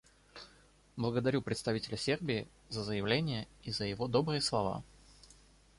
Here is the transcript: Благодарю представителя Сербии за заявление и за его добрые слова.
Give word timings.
Благодарю 0.97 1.43
представителя 1.43 1.95
Сербии 1.95 2.47
за 2.69 2.83
заявление 2.83 3.47
и 3.61 3.69
за 3.71 3.85
его 3.85 4.07
добрые 4.07 4.41
слова. 4.41 4.83